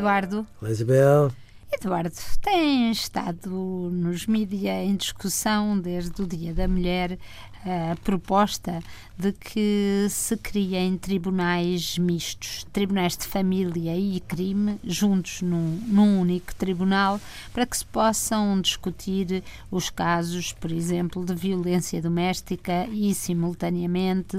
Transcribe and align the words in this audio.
Eduardo. 0.00 0.46
Isabel. 0.62 1.30
Eduardo, 1.70 2.16
tem 2.40 2.90
estado 2.90 3.50
nos 3.50 4.26
mídias 4.26 4.88
em 4.88 4.96
discussão 4.96 5.78
desde 5.78 6.22
o 6.22 6.26
Dia 6.26 6.54
da 6.54 6.66
Mulher 6.66 7.18
a 7.64 7.96
proposta 7.96 8.80
de 9.18 9.32
que 9.32 10.06
se 10.08 10.36
criem 10.36 10.96
tribunais 10.96 11.98
mistos, 11.98 12.66
tribunais 12.72 13.16
de 13.16 13.26
família 13.26 13.94
e 13.96 14.18
crime, 14.20 14.78
juntos 14.82 15.42
num, 15.42 15.78
num 15.86 16.20
único 16.20 16.54
tribunal, 16.54 17.20
para 17.52 17.66
que 17.66 17.76
se 17.76 17.84
possam 17.84 18.60
discutir 18.60 19.44
os 19.70 19.90
casos, 19.90 20.52
por 20.52 20.72
exemplo, 20.72 21.24
de 21.24 21.34
violência 21.34 22.00
doméstica 22.00 22.86
e, 22.90 23.14
simultaneamente, 23.14 24.36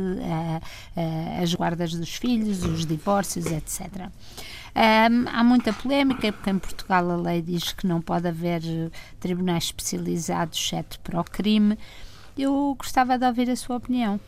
as 1.41 1.53
guardas 1.53 1.93
dos 1.93 2.15
filhos, 2.15 2.63
os 2.63 2.85
divórcios, 2.85 3.45
etc. 3.45 4.09
Um, 4.73 5.27
há 5.27 5.43
muita 5.43 5.73
polémica, 5.73 6.31
porque 6.31 6.49
em 6.49 6.57
Portugal 6.57 7.11
a 7.11 7.15
lei 7.17 7.41
diz 7.41 7.73
que 7.73 7.85
não 7.85 8.01
pode 8.01 8.27
haver 8.27 8.61
tribunais 9.19 9.65
especializados, 9.65 10.57
exceto 10.57 10.99
para 11.01 11.19
o 11.19 11.23
crime. 11.23 11.77
Eu 12.37 12.75
gostava 12.77 13.17
de 13.17 13.25
ouvir 13.25 13.49
a 13.49 13.55
sua 13.55 13.77
opinião. 13.77 14.19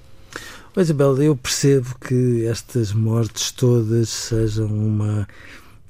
Oh, 0.76 0.82
Isabel, 0.82 1.22
eu 1.22 1.36
percebo 1.36 1.96
que 2.00 2.46
estas 2.46 2.92
mortes 2.92 3.52
todas 3.52 4.10
sejam 4.10 4.68
uma, 4.68 5.28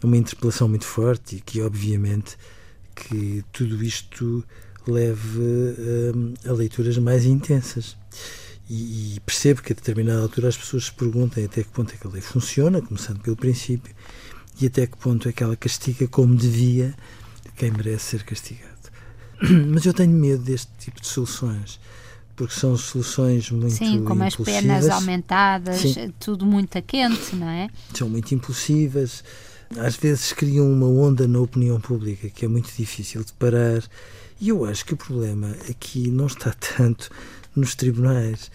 uma 0.04 0.18
interpelação 0.18 0.68
muito 0.68 0.86
forte 0.86 1.38
e 1.38 1.42
que, 1.42 1.62
obviamente, 1.62 2.38
que 2.94 3.44
tudo 3.52 3.84
isto 3.84 4.44
leve 4.86 5.40
um, 5.40 6.34
a 6.46 6.52
leituras 6.52 6.98
mais 6.98 7.26
intensas. 7.26 7.96
E, 8.70 9.16
e, 9.16 9.20
percebo 9.22 9.62
que 9.62 9.74
a 9.74 9.76
determinada 9.76 10.22
altura 10.22 10.50
as 10.50 10.58
pessoas 10.58 10.86
se 10.86 10.92
perguntem 10.94 11.46
até 11.46 11.64
que 11.64 11.70
ponto 11.70 11.94
é 11.94 11.98
que 11.98 12.08
a 12.08 12.10
lei 12.10 12.22
funciona, 12.22 12.82
começando 12.82 13.20
pelo 13.20 13.36
princípio, 13.36 13.94
e 14.60 14.66
até 14.66 14.88
que 14.88 14.98
ponto 14.98 15.28
é 15.28 15.32
que 15.32 15.44
ela 15.44 15.56
castiga 15.56 16.08
como 16.08 16.36
devia 16.36 16.94
quem 17.56 17.72
merece 17.72 18.18
ser 18.18 18.24
castigado. 18.24 18.74
Mas 19.70 19.86
eu 19.86 19.94
tenho 19.94 20.12
medo 20.12 20.44
deste 20.44 20.72
tipo 20.80 21.02
de 21.02 21.08
soluções 21.08 21.80
porque 22.36 22.54
são 22.54 22.76
soluções 22.76 23.50
muito 23.52 23.76
Sim, 23.76 24.04
como 24.04 24.24
as 24.24 24.36
penas 24.36 24.90
aumentadas, 24.90 25.80
Sim. 25.80 26.14
tudo 26.20 26.46
muito 26.46 26.78
a 26.78 26.82
quente, 26.82 27.36
não 27.36 27.48
é? 27.48 27.70
São 27.94 28.10
muito 28.10 28.34
impulsivas, 28.34 29.24
às 29.78 29.96
vezes 29.96 30.34
criam 30.34 30.72
uma 30.72 30.88
onda 30.88 31.28
na 31.28 31.40
opinião 31.40 31.80
pública 31.80 32.30
que 32.30 32.46
é 32.46 32.48
muito 32.48 32.72
difícil 32.76 33.24
de 33.24 33.34
parar. 33.34 33.84
E 34.40 34.50
eu 34.50 34.66
acho 34.66 34.86
que 34.86 34.94
o 34.94 34.98
problema 34.98 35.56
aqui 35.70 36.10
não 36.10 36.28
está 36.28 36.54
tanto 36.78 37.10
nos 37.56 37.76
tribunais. 37.76 38.52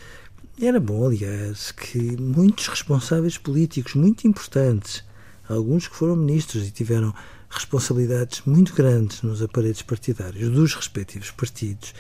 Era 0.61 0.81
bom, 0.81 1.07
aliás, 1.07 1.71
que 1.71 2.21
muitos 2.21 2.67
responsáveis 2.67 3.39
políticos 3.39 3.95
muito 3.95 4.27
importantes, 4.27 5.05
alguns 5.49 5.87
que 5.87 5.95
foram 5.95 6.17
ministros 6.17 6.67
e 6.67 6.71
tiveram 6.73 7.15
responsabilidades 7.49 8.43
muito 8.45 8.75
grandes 8.75 9.23
nos 9.23 9.41
aparelhos 9.41 9.83
partidários 9.83 10.51
dos 10.51 10.75
respectivos 10.75 11.31
partidos, 11.31 11.95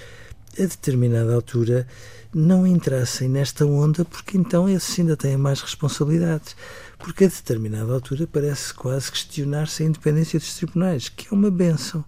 a 0.58 0.62
determinada 0.62 1.34
altura 1.34 1.86
não 2.34 2.66
entrassem 2.66 3.28
nesta 3.28 3.64
onda, 3.64 4.04
porque 4.04 4.36
então 4.36 4.68
esses 4.68 4.98
ainda 4.98 5.16
têm 5.16 5.36
mais 5.36 5.60
responsabilidades. 5.60 6.54
Porque 6.98 7.24
a 7.24 7.28
determinada 7.28 7.92
altura 7.92 8.26
parece 8.26 8.74
quase 8.74 9.10
questionar-se 9.10 9.82
a 9.82 9.86
independência 9.86 10.38
dos 10.38 10.54
tribunais, 10.54 11.08
que 11.08 11.28
é 11.28 11.30
uma 11.34 11.50
benção. 11.50 12.04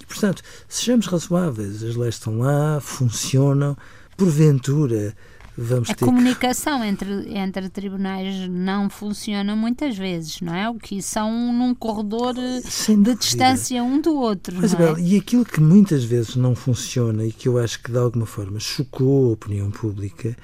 E, 0.00 0.06
portanto, 0.06 0.42
sejamos 0.68 1.06
razoáveis, 1.06 1.82
as 1.82 1.96
leis 1.96 2.16
estão 2.16 2.38
lá, 2.38 2.80
funcionam, 2.80 3.76
porventura 4.16 5.14
vamos 5.56 5.90
a 5.90 5.94
ter 5.94 6.04
comunicação 6.04 6.84
entre, 6.84 7.36
entre 7.36 7.68
tribunais 7.68 8.48
não 8.48 8.90
funciona 8.90 9.56
muitas 9.56 9.96
vezes, 9.96 10.40
não 10.40 10.54
é? 10.54 10.68
O 10.68 10.74
que 10.74 11.00
são 11.00 11.52
num 11.52 11.74
corredor 11.74 12.34
Sem 12.64 12.96
de 12.96 13.02
dúvida. 13.04 13.20
distância 13.20 13.82
um 13.82 14.00
do 14.00 14.14
outro. 14.14 14.56
Mas, 14.56 14.74
é? 14.74 15.00
E 15.00 15.16
aquilo 15.16 15.44
que 15.44 15.60
muitas 15.60 16.04
vezes 16.04 16.36
não 16.36 16.54
funciona 16.54 17.24
e 17.24 17.32
que 17.32 17.48
eu 17.48 17.58
acho 17.58 17.82
que 17.82 17.90
de 17.90 17.98
alguma 17.98 18.26
forma 18.26 18.60
chocou 18.60 19.30
a 19.30 19.32
opinião 19.32 19.70
pública 19.70 20.36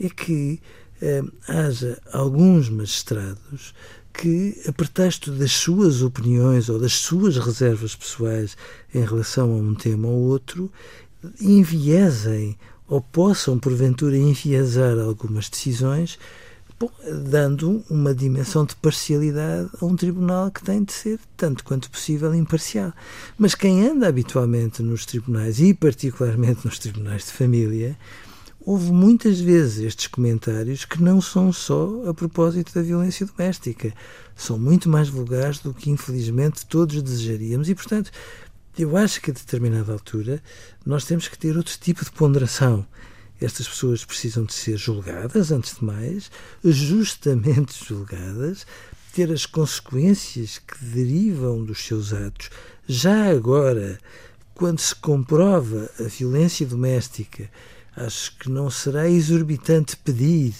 é 0.00 0.08
que 0.08 0.60
eh, 1.00 1.22
haja 1.48 2.00
alguns 2.12 2.68
magistrados 2.68 3.74
que, 4.12 4.60
a 4.68 4.72
pretexto 4.72 5.32
das 5.32 5.52
suas 5.52 6.02
opiniões 6.02 6.68
ou 6.68 6.78
das 6.78 6.92
suas 6.92 7.38
reservas 7.38 7.96
pessoais 7.96 8.56
em 8.94 9.04
relação 9.04 9.52
a 9.52 9.56
um 9.56 9.74
tema 9.74 10.06
ou 10.08 10.18
outro, 10.18 10.70
enviesem 11.40 12.56
ou 12.92 13.00
possam, 13.00 13.58
porventura, 13.58 14.18
enviesar 14.18 14.98
algumas 14.98 15.48
decisões, 15.48 16.18
bom, 16.78 16.90
dando 17.24 17.82
uma 17.88 18.14
dimensão 18.14 18.66
de 18.66 18.76
parcialidade 18.76 19.70
a 19.80 19.86
um 19.86 19.96
tribunal 19.96 20.50
que 20.50 20.62
tem 20.62 20.84
de 20.84 20.92
ser, 20.92 21.18
tanto 21.34 21.64
quanto 21.64 21.90
possível, 21.90 22.34
imparcial. 22.34 22.92
Mas 23.38 23.54
quem 23.54 23.88
anda 23.88 24.06
habitualmente 24.06 24.82
nos 24.82 25.06
tribunais, 25.06 25.58
e 25.58 25.72
particularmente 25.72 26.66
nos 26.66 26.78
tribunais 26.78 27.24
de 27.24 27.32
família, 27.32 27.96
houve 28.60 28.92
muitas 28.92 29.40
vezes 29.40 29.78
estes 29.78 30.06
comentários 30.08 30.84
que 30.84 31.02
não 31.02 31.18
são 31.18 31.50
só 31.50 32.02
a 32.06 32.12
propósito 32.12 32.74
da 32.74 32.82
violência 32.82 33.24
doméstica. 33.24 33.94
São 34.36 34.58
muito 34.58 34.90
mais 34.90 35.08
vulgares 35.08 35.60
do 35.60 35.72
que, 35.72 35.88
infelizmente, 35.88 36.66
todos 36.66 37.00
desejaríamos. 37.00 37.70
E, 37.70 37.74
portanto, 37.74 38.10
eu 38.78 38.96
acho 38.96 39.20
que 39.20 39.30
a 39.30 39.34
determinada 39.34 39.92
altura 39.92 40.42
nós 40.84 41.04
temos 41.04 41.28
que 41.28 41.38
ter 41.38 41.56
outro 41.56 41.76
tipo 41.78 42.04
de 42.04 42.10
ponderação. 42.10 42.86
Estas 43.40 43.68
pessoas 43.68 44.04
precisam 44.04 44.44
de 44.44 44.54
ser 44.54 44.76
julgadas, 44.76 45.50
antes 45.50 45.76
de 45.76 45.84
mais, 45.84 46.30
justamente 46.64 47.84
julgadas, 47.84 48.66
ter 49.12 49.30
as 49.30 49.44
consequências 49.44 50.58
que 50.58 50.84
derivam 50.84 51.64
dos 51.64 51.84
seus 51.84 52.12
atos. 52.12 52.50
Já 52.86 53.30
agora, 53.30 53.98
quando 54.54 54.78
se 54.78 54.94
comprova 54.94 55.90
a 55.98 56.04
violência 56.04 56.64
doméstica, 56.64 57.50
acho 57.96 58.38
que 58.38 58.48
não 58.48 58.70
será 58.70 59.08
exorbitante 59.08 59.96
pedir 59.96 60.54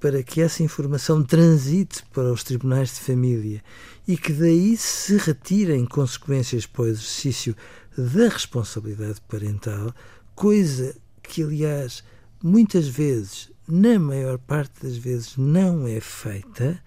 para 0.00 0.22
que 0.22 0.40
essa 0.40 0.62
informação 0.62 1.22
transite 1.22 2.02
para 2.12 2.32
os 2.32 2.42
tribunais 2.42 2.88
de 2.88 3.00
família 3.00 3.62
e 4.08 4.16
que 4.16 4.32
daí 4.32 4.76
se 4.76 5.18
retirem 5.18 5.84
consequências 5.84 6.66
para 6.66 6.82
o 6.82 6.88
exercício 6.88 7.54
da 7.96 8.28
responsabilidade 8.28 9.20
parental, 9.28 9.94
coisa 10.34 10.96
que, 11.22 11.42
aliás, 11.42 12.02
muitas 12.42 12.88
vezes, 12.88 13.50
na 13.68 13.98
maior 13.98 14.38
parte 14.38 14.82
das 14.82 14.96
vezes, 14.96 15.36
não 15.36 15.86
é 15.86 16.00
feita, 16.00 16.82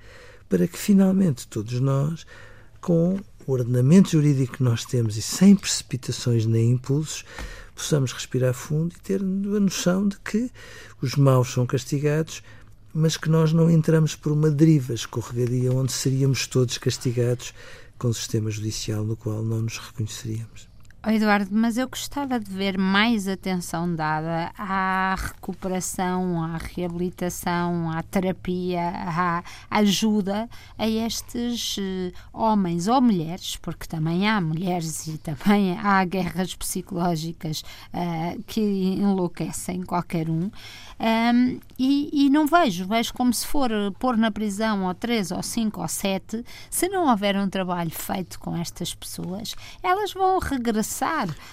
para 0.49 0.67
que 0.67 0.77
finalmente 0.77 1.47
todos 1.47 1.79
nós, 1.79 2.25
com 2.81 3.19
o 3.45 3.51
ordenamento 3.51 4.09
jurídico 4.09 4.57
que 4.57 4.63
nós 4.63 4.85
temos 4.85 5.17
e 5.17 5.21
sem 5.21 5.55
precipitações 5.55 6.45
nem 6.45 6.71
impulsos, 6.71 7.23
possamos 7.75 8.11
respirar 8.11 8.53
fundo 8.53 8.93
e 8.95 8.99
ter 9.01 9.21
a 9.21 9.59
noção 9.59 10.07
de 10.07 10.17
que 10.19 10.49
os 11.01 11.15
maus 11.15 11.51
são 11.53 11.65
castigados 11.65 12.41
mas 12.93 13.17
que 13.17 13.29
nós 13.29 13.51
não 13.51 13.69
entramos 13.69 14.15
por 14.15 14.31
uma 14.31 14.51
deriva 14.51 14.93
escorregadia 14.93 15.71
onde 15.71 15.91
seríamos 15.91 16.45
todos 16.47 16.77
castigados 16.77 17.53
com 17.97 18.09
o 18.09 18.13
sistema 18.13 18.51
judicial 18.51 19.03
no 19.03 19.15
qual 19.15 19.41
não 19.41 19.61
nos 19.63 19.77
reconheceríamos. 19.77 20.72
Oh, 21.05 21.09
Eduardo, 21.09 21.49
mas 21.51 21.77
eu 21.77 21.85
gostava 21.89 22.39
de 22.39 22.49
ver 22.49 22.77
mais 22.77 23.27
atenção 23.27 23.93
dada 23.93 24.53
à 24.57 25.13
recuperação, 25.15 26.41
à 26.41 26.55
reabilitação, 26.55 27.91
à 27.91 28.01
terapia, 28.01 28.89
à 28.89 29.43
ajuda 29.69 30.47
a 30.77 30.87
estes 30.87 31.75
uh, 31.75 32.13
homens 32.31 32.87
ou 32.87 33.01
mulheres, 33.01 33.57
porque 33.57 33.85
também 33.85 34.29
há 34.29 34.39
mulheres 34.39 35.05
e 35.07 35.17
também 35.17 35.77
há 35.77 36.05
guerras 36.05 36.55
psicológicas 36.55 37.65
uh, 37.93 38.41
que 38.47 38.61
enlouquecem 38.61 39.83
qualquer 39.83 40.29
um. 40.29 40.49
Um, 40.99 41.59
e, 41.77 42.27
e, 42.27 42.29
não 42.29 42.47
vejo, 42.47 42.87
vejo 42.87 43.13
como 43.13 43.33
se 43.33 43.45
for 43.45 43.69
pôr 43.99 44.15
na 44.15 44.31
prisão 44.31 44.85
ou 44.85 44.93
três, 44.93 45.31
ou 45.31 45.43
cinco, 45.43 45.81
ou 45.81 45.87
sete, 45.89 46.45
se 46.69 46.87
não 46.87 47.09
houver 47.09 47.35
um 47.35 47.49
trabalho 47.49 47.91
feito 47.91 48.39
com 48.39 48.55
estas 48.55 48.93
pessoas, 48.95 49.53
elas 49.81 50.13
vão 50.13 50.39
regressar 50.39 50.92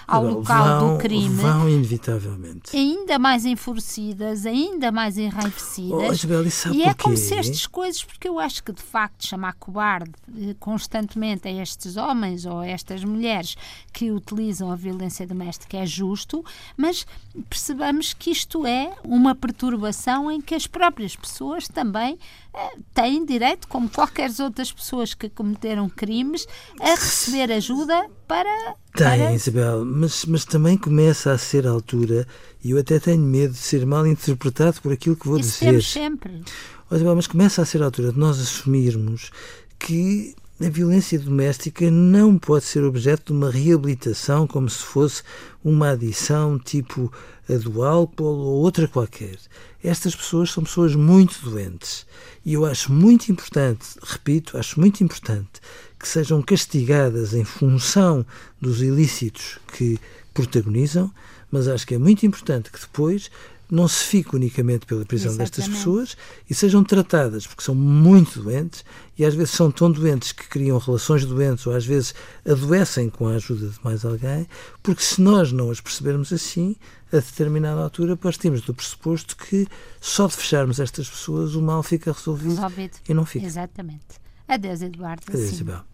ao 0.06 0.25
não, 0.25 0.34
local 0.34 0.81
vão, 0.81 0.96
do 0.96 1.02
crime. 1.02 1.42
Vão, 1.42 1.69
inevitavelmente. 1.69 2.76
Ainda 2.76 3.19
mais 3.19 3.44
enfurecidas, 3.44 4.46
ainda 4.46 4.90
mais 4.90 5.16
enraivecidas. 5.16 5.92
Oh, 5.92 6.12
Isabel, 6.12 6.46
e, 6.46 6.78
e 6.78 6.82
é 6.82 6.94
como 6.94 7.16
se 7.16 7.34
estas 7.34 7.66
coisas, 7.66 8.02
porque 8.02 8.28
eu 8.28 8.38
acho 8.38 8.62
que 8.62 8.72
de 8.72 8.82
facto 8.82 9.26
chamar 9.26 9.54
cobarde 9.54 10.12
eh, 10.37 10.54
constantemente 10.58 11.48
a 11.48 11.52
estes 11.52 11.96
homens 11.96 12.44
ou 12.44 12.60
a 12.60 12.66
estas 12.66 13.04
mulheres 13.04 13.56
que 13.92 14.10
utilizam 14.10 14.70
a 14.70 14.76
violência 14.76 15.26
doméstica 15.26 15.78
é 15.78 15.86
justo, 15.86 16.44
mas 16.76 17.06
percebamos 17.48 18.12
que 18.12 18.31
isto 18.31 18.66
é 18.66 18.93
uma 19.04 19.34
perturbação 19.34 20.31
em 20.31 20.40
que 20.40 20.54
as 20.54 20.66
próprias 20.66 21.14
pessoas 21.16 21.69
também 21.69 22.19
eh, 22.52 22.76
têm 22.93 23.25
direito, 23.25 23.69
como 23.69 23.88
qualquer 23.88 24.31
outras 24.40 24.72
pessoas 24.72 25.14
que 25.14 25.28
cometeram 25.28 25.88
crimes, 25.88 26.46
a 26.81 26.90
receber 26.90 27.52
ajuda 27.52 28.08
para. 28.31 28.77
Tem, 28.94 29.19
para... 29.19 29.35
Isabel, 29.35 29.85
mas, 29.85 30.25
mas 30.25 30.44
também 30.44 30.79
começa 30.79 31.32
a 31.32 31.38
ser 31.38 31.67
a 31.67 31.71
altura, 31.71 32.27
e 32.62 32.71
eu 32.71 32.79
até 32.79 33.00
tenho 33.00 33.21
medo 33.21 33.53
de 33.53 33.59
ser 33.59 33.85
mal 33.85 34.06
interpretado 34.06 34.81
por 34.81 34.93
aquilo 34.93 35.17
que 35.17 35.27
vou 35.27 35.38
Isso 35.41 35.59
dizer. 35.59 35.67
Temos 35.67 35.93
sempre. 35.93 36.43
Oh, 36.88 36.94
Isabel, 36.94 37.17
mas 37.17 37.27
começa 37.27 37.61
a 37.61 37.67
ser 37.67 37.82
a 37.82 37.87
altura 37.87 38.12
de 38.12 38.19
nós 38.19 38.41
assumirmos 38.41 39.32
que 39.79 40.35
a 40.65 40.69
violência 40.69 41.19
doméstica 41.19 41.91
não 41.91 42.38
pode 42.38 42.67
ser 42.67 42.85
objeto 42.85 43.32
de 43.32 43.38
uma 43.38 43.50
reabilitação 43.50 44.47
como 44.47 44.69
se 44.69 44.82
fosse 44.82 45.23
uma 45.65 45.91
adição 45.91 46.59
tipo 46.59 47.12
a 47.49 47.55
do 47.55 47.82
álcool 47.82 48.25
ou 48.25 48.62
outra 48.62 48.87
qualquer. 48.87 49.38
Estas 49.82 50.15
pessoas 50.15 50.53
são 50.53 50.62
pessoas 50.62 50.94
muito 50.94 51.43
doentes 51.43 52.06
e 52.44 52.53
eu 52.53 52.67
acho 52.67 52.93
muito 52.93 53.32
importante, 53.32 53.87
repito, 54.03 54.59
acho 54.59 54.79
muito 54.79 55.03
importante 55.03 55.61
que 56.00 56.08
sejam 56.08 56.41
castigadas 56.41 57.35
em 57.35 57.44
função 57.44 58.25
dos 58.58 58.81
ilícitos 58.81 59.58
que 59.75 60.00
protagonizam, 60.32 61.12
mas 61.52 61.69
acho 61.69 61.87
que 61.87 61.94
é 61.94 61.99
muito 61.99 62.25
importante 62.25 62.70
que 62.70 62.81
depois 62.81 63.31
não 63.70 63.87
se 63.87 64.05
fique 64.05 64.35
unicamente 64.35 64.85
pela 64.85 65.05
prisão 65.05 65.31
Exatamente. 65.31 65.56
destas 65.56 65.75
pessoas 65.76 66.17
e 66.49 66.55
sejam 66.55 66.82
tratadas, 66.82 67.47
porque 67.47 67.62
são 67.62 67.75
muito 67.75 68.43
doentes 68.43 68.85
e 69.17 69.25
às 69.25 69.35
vezes 69.35 69.52
são 69.52 69.70
tão 69.70 69.93
doentes 69.93 70.32
que 70.32 70.49
criam 70.49 70.79
relações 70.79 71.25
doentes 71.25 71.67
ou 71.67 71.75
às 71.75 71.87
vezes 71.87 72.14
adoecem 72.44 73.08
com 73.08 73.29
a 73.29 73.35
ajuda 73.35 73.69
de 73.69 73.79
mais 73.85 74.05
alguém, 74.05 74.49
porque 74.82 75.03
se 75.03 75.20
nós 75.20 75.53
não 75.53 75.70
as 75.70 75.81
percebermos 75.81 76.32
assim, 76.32 76.75
a 77.12 77.17
determinada 77.17 77.81
altura 77.81 78.17
partimos 78.17 78.62
do 78.62 78.75
pressuposto 78.75 79.37
que 79.37 79.69
só 80.00 80.26
de 80.26 80.35
fecharmos 80.35 80.81
estas 80.81 81.08
pessoas 81.08 81.55
o 81.55 81.62
mal 81.62 81.82
fica 81.82 82.12
resolvido, 82.12 82.56
resolvido. 82.56 82.96
e 83.08 83.14
não 83.14 83.25
fica. 83.25 83.46
Exatamente. 83.46 84.19
Adeus, 84.49 84.82
Eduardo. 84.82 85.23
Adeus, 85.29 85.53
Isabel. 85.53 85.89